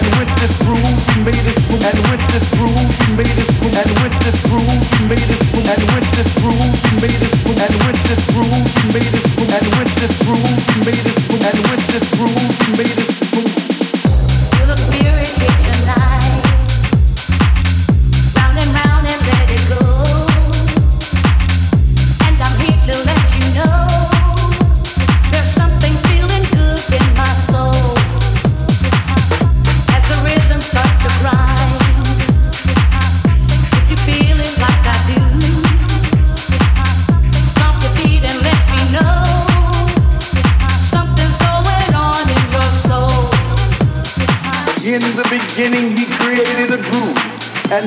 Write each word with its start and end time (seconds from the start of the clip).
And 0.00 0.16
with 0.16 0.32
this 0.40 0.56
we 0.64 1.24
made 1.24 1.36
this. 1.36 1.68
And 1.68 2.00
with 2.08 2.24
this 2.32 2.48
made 3.16 3.26
this. 3.26 3.50
And 3.76 3.90
with 4.00 4.16
this 11.92 12.08
made 12.76 12.96
this 12.96 13.09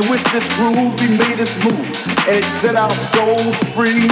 with 0.10 0.24
this 0.32 0.48
groove 0.58 0.94
he 1.00 1.16
made 1.16 1.40
us 1.40 1.54
move. 1.64 1.86
And 2.28 2.40
it 2.40 2.48
set 2.60 2.76
our 2.76 2.92
souls 2.92 3.56
free. 3.76 4.08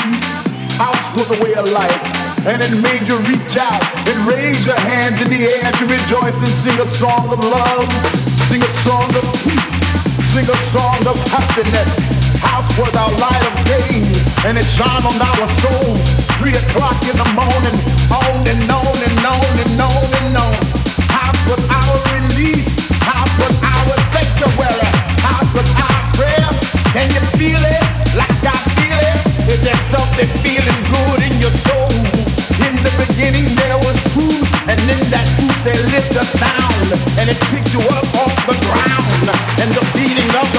House 0.77 1.09
was 1.17 1.27
a 1.33 1.37
way 1.43 1.53
of 1.55 1.67
life. 1.71 2.01
And 2.47 2.61
it 2.61 2.73
made 2.81 3.03
you 3.07 3.17
reach 3.29 3.55
out 3.57 3.83
and 4.07 4.17
raise 4.25 4.65
your 4.65 4.79
hands 4.87 5.21
in 5.21 5.29
the 5.29 5.41
air 5.45 5.69
to 5.79 5.85
rejoice 5.85 6.37
and 6.37 6.53
sing 6.63 6.77
a 6.79 6.87
song 6.97 7.29
of 7.31 7.39
love. 7.39 7.87
Sing 8.49 8.61
a 8.61 8.71
song 8.85 9.09
of 9.15 9.25
peace. 9.45 9.81
Sing 10.33 10.47
a 10.47 10.59
song 10.71 11.01
of 11.07 11.17
happiness. 11.29 12.21
House 12.41 12.71
was 12.79 12.93
our 12.95 13.11
light 13.21 13.43
of 13.51 13.55
day, 13.69 14.01
and 14.47 14.57
it 14.57 14.65
shone 14.65 15.05
on 15.05 15.17
our 15.21 15.47
souls. 15.61 16.01
Three 16.41 16.55
o'clock 16.55 16.97
in 17.05 17.15
the 17.15 17.29
morning, 17.37 17.77
on 18.09 18.41
and 18.41 18.63
on 18.65 18.97
and 18.97 19.17
on 19.23 19.53
and 19.61 19.81
on 19.81 20.07
and 20.19 20.35
on. 20.35 20.55
House 21.13 21.41
was 21.45 21.61
our 21.69 21.95
release. 22.17 22.65
House 23.05 23.33
was 23.37 23.61
our 23.61 23.95
sanctuary. 24.09 25.00
And 26.95 27.07
you 27.11 27.23
feel 27.39 27.59
it, 27.59 27.83
like 28.15 28.43
I 28.43 28.55
feel 28.75 28.99
it, 28.99 29.19
if 29.47 29.79
something 29.91 30.29
feeling 30.43 30.81
good 30.91 31.19
in 31.23 31.33
your 31.39 31.51
soul. 31.65 31.91
In 32.67 32.75
the 32.75 32.91
beginning 32.99 33.47
there 33.55 33.79
was 33.79 33.97
truth, 34.11 34.47
and 34.67 34.79
in 34.79 35.01
that 35.11 35.27
truth 35.39 35.59
there 35.63 35.81
lived 35.91 36.15
a 36.15 36.23
sound, 36.23 36.87
and 37.19 37.31
it 37.31 37.39
picked 37.51 37.71
you 37.71 37.81
up 37.95 38.07
off 38.19 38.35
the 38.43 38.57
ground. 38.67 39.27
And 39.63 39.71
the 39.71 39.83
beating 39.95 40.31
of 40.35 40.50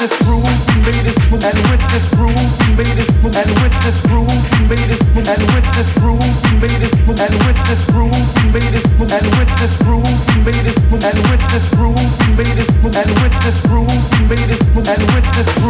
this 0.00 0.16
groove, 0.22 0.44
we 0.76 0.82
made 0.82 0.94
move. 0.94 1.17
And 1.28 1.44
with 1.44 1.84
this 1.92 2.08
groove, 2.16 2.32
we 2.32 2.72
made 2.72 2.88
this 2.96 3.12
move. 3.20 3.36
And 3.36 3.52
with 3.60 3.76
this 3.84 4.00
groove, 4.08 4.32
we 4.32 4.64
made 4.64 4.80
this 4.88 5.04
move. 5.12 5.28
And 5.28 5.44
with 5.52 5.68
this 5.76 5.92
groove, 6.00 6.24
we 6.24 6.56
made 6.56 6.80
this 6.80 6.96
move. 7.04 7.20
And 7.20 7.36
with 7.44 7.60
this 7.68 7.84
groove, 7.92 8.16
we 8.40 8.48
made 8.56 8.72
this 8.72 8.88
move. 8.96 9.12
And 9.12 9.28
with 9.68 9.84
this 9.92 10.08
groove, 10.08 10.08
we 10.24 10.40
made 10.48 10.64
this 10.64 10.80
move. 10.88 11.04
And 11.04 11.20
with 11.28 11.28
this 11.28 11.44
groove, 11.68 12.24
we 12.32 12.40
made 12.40 12.56
this 12.56 12.72
move. 12.80 13.04
And 13.04 13.12
with 13.28 13.36
this 13.44 13.60
groove, 13.60 14.08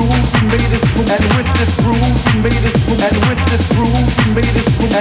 we 0.07 0.47
made 0.47 0.71
this 0.71 0.87
move. 0.95 1.11
And 1.11 1.27
with 1.35 1.51
this 1.59 1.75
groove, 1.83 2.15
we 2.23 2.39
made 2.39 2.63
this 2.63 2.79
move. 2.79 3.03
And 3.03 3.19
with 3.19 3.43
this 3.51 3.67
groove, 3.75 3.99
we 4.15 4.31
made 4.39 4.55
this 4.55 4.79
move. 4.79 4.95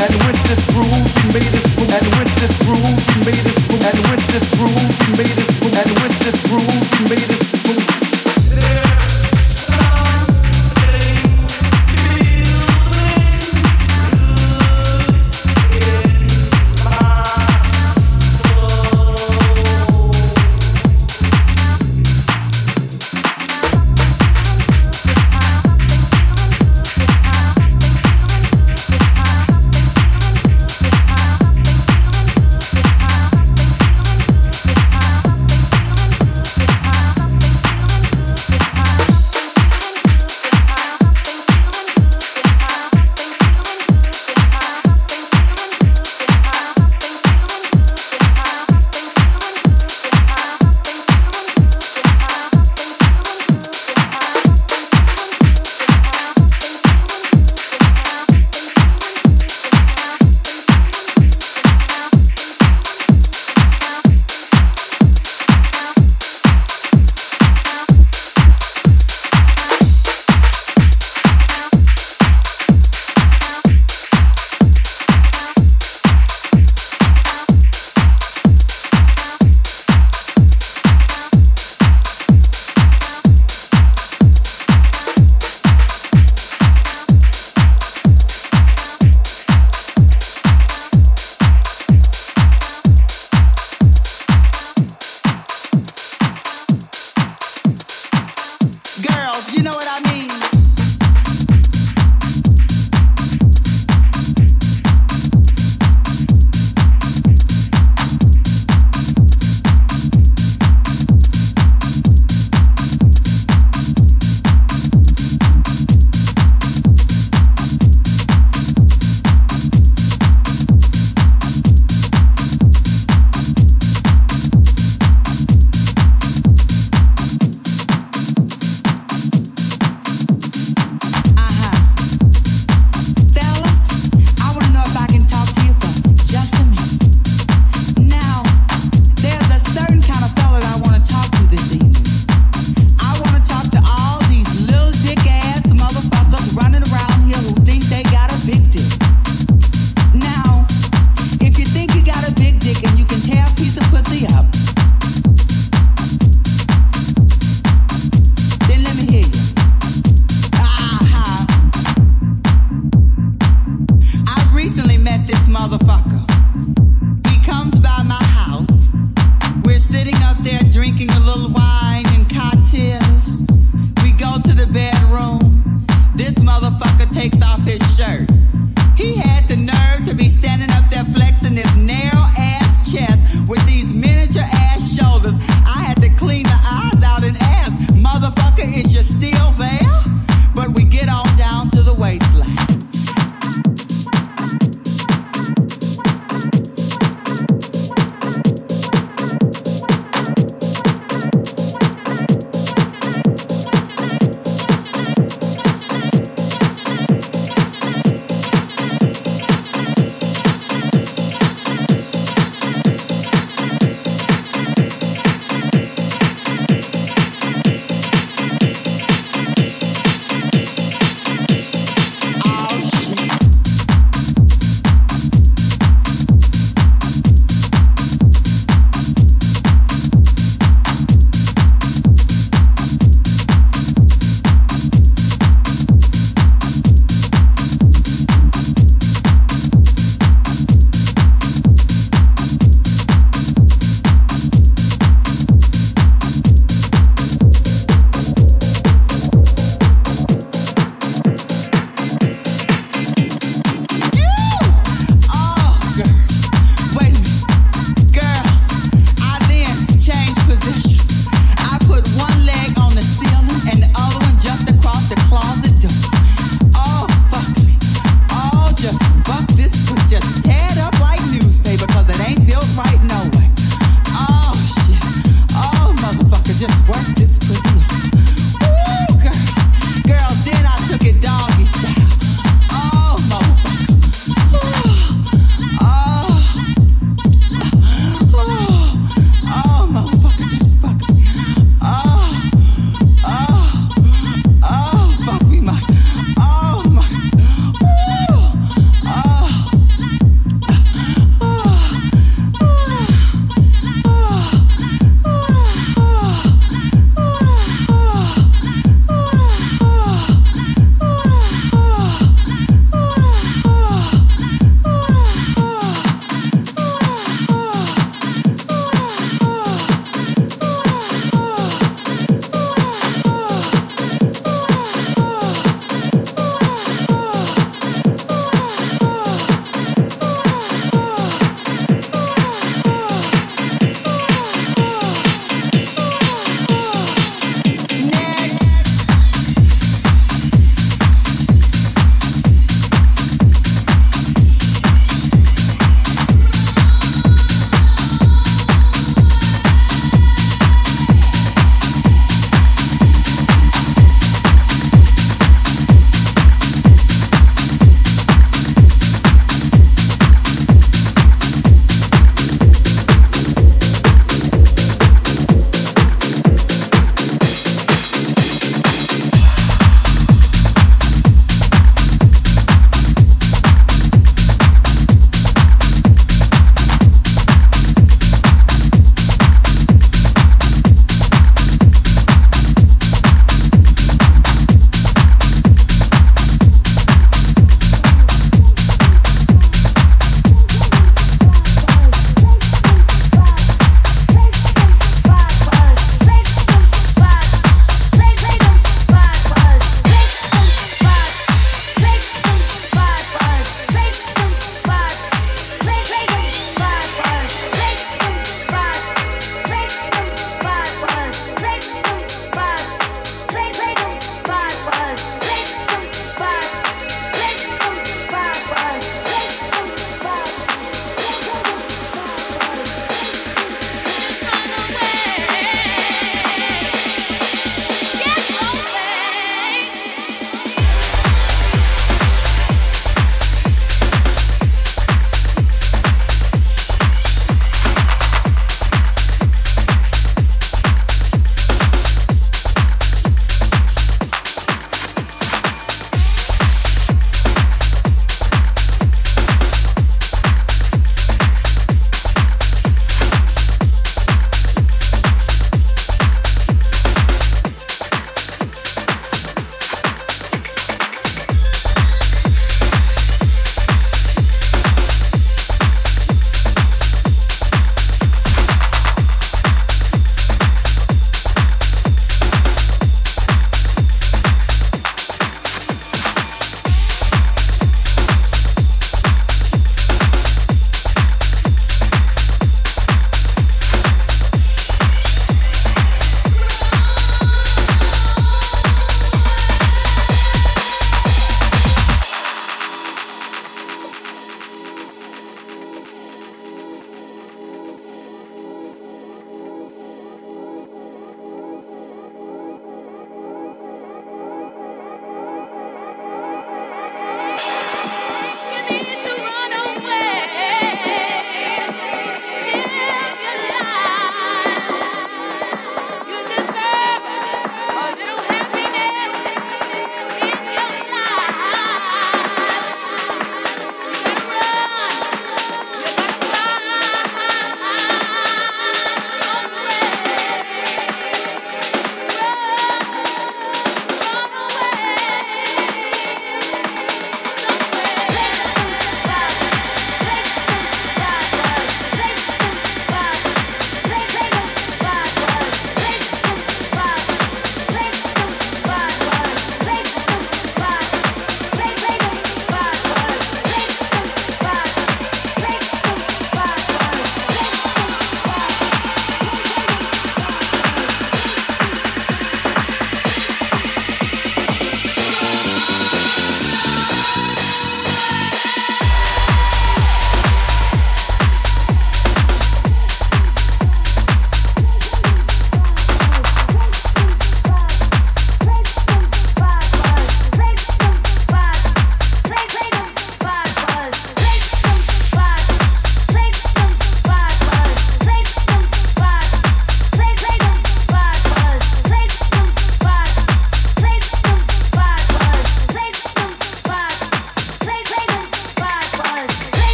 And 0.00 0.16
with 0.24 0.40
this 0.48 0.64
groove, 0.72 0.96
we 1.12 1.28
made 1.28 1.52
this 1.52 1.68
move. 1.76 1.92
And 1.92 2.08
with 2.16 2.32
this 2.40 2.56
groove, 2.64 2.88
we 2.88 3.20
made 3.20 3.36
this 3.36 3.68
move. 3.68 3.84
And 3.84 4.00
with 4.08 4.24
this 4.32 4.48
groove, 4.56 4.72
we 4.72 5.12
made 5.20 5.36
this 5.36 5.60
move. 5.60 5.76
And 5.76 5.92
with 6.00 6.16
this 6.24 6.40
groove, 6.48 6.64
we 6.64 7.12
made 7.12 7.28
this 7.28 7.52
move 7.68 8.11
there. 8.60 9.01